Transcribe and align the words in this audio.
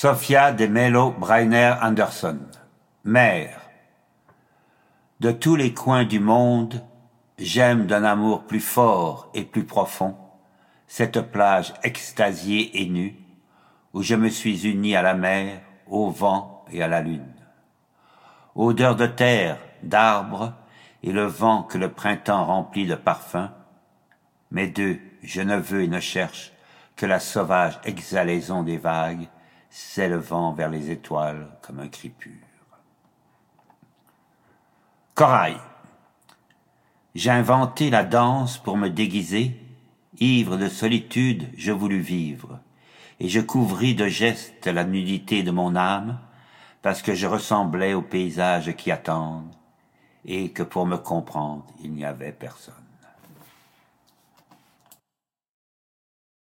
Sophia 0.00 0.52
de 0.52 0.68
Mello 0.68 1.10
Breiner 1.10 1.74
Anderson. 1.82 2.38
Mère. 3.02 3.62
De 5.18 5.32
tous 5.32 5.56
les 5.56 5.74
coins 5.74 6.04
du 6.04 6.20
monde, 6.20 6.84
j'aime 7.36 7.86
d'un 7.86 8.04
amour 8.04 8.44
plus 8.44 8.60
fort 8.60 9.28
et 9.34 9.42
plus 9.42 9.64
profond 9.64 10.16
cette 10.86 11.20
plage 11.32 11.74
extasiée 11.82 12.80
et 12.80 12.86
nue 12.88 13.16
où 13.92 14.04
je 14.04 14.14
me 14.14 14.28
suis 14.28 14.68
uni 14.68 14.94
à 14.94 15.02
la 15.02 15.14
mer, 15.14 15.62
au 15.88 16.10
vent 16.10 16.64
et 16.70 16.80
à 16.80 16.86
la 16.86 17.00
lune. 17.00 17.34
Odeur 18.54 18.94
de 18.94 19.06
terre, 19.08 19.58
d'arbres 19.82 20.52
et 21.02 21.10
le 21.10 21.24
vent 21.24 21.64
que 21.64 21.76
le 21.76 21.90
printemps 21.90 22.44
remplit 22.44 22.86
de 22.86 22.94
parfums, 22.94 23.50
mais 24.52 24.68
d'eux 24.68 25.00
je 25.24 25.40
ne 25.40 25.56
veux 25.56 25.82
et 25.82 25.88
ne 25.88 25.98
cherche 25.98 26.52
que 26.94 27.04
la 27.04 27.18
sauvage 27.18 27.80
exhalaison 27.82 28.62
des 28.62 28.78
vagues 28.78 29.26
s'élevant 29.70 30.52
vers 30.52 30.70
les 30.70 30.90
étoiles 30.90 31.48
comme 31.62 31.80
un 31.80 31.88
cri 31.88 32.08
pur. 32.10 32.32
Corail. 35.14 35.56
J'ai 37.14 37.30
inventé 37.30 37.90
la 37.90 38.04
danse 38.04 38.58
pour 38.58 38.76
me 38.76 38.88
déguiser, 38.88 39.60
ivre 40.20 40.56
de 40.56 40.68
solitude, 40.68 41.48
je 41.56 41.72
voulus 41.72 42.00
vivre, 42.00 42.60
et 43.18 43.28
je 43.28 43.40
couvris 43.40 43.94
de 43.94 44.06
gestes 44.06 44.66
la 44.66 44.84
nudité 44.84 45.42
de 45.42 45.50
mon 45.50 45.74
âme, 45.74 46.20
parce 46.82 47.02
que 47.02 47.14
je 47.14 47.26
ressemblais 47.26 47.94
aux 47.94 48.02
paysages 48.02 48.74
qui 48.76 48.92
attendent, 48.92 49.52
et 50.24 50.52
que 50.52 50.62
pour 50.62 50.86
me 50.86 50.96
comprendre 50.96 51.66
il 51.82 51.92
n'y 51.92 52.04
avait 52.04 52.32
personne. 52.32 52.87